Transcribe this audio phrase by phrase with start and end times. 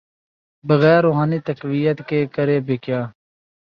[0.63, 3.01] بغیر روحانی تقویت کے، کرے بھی کیا۔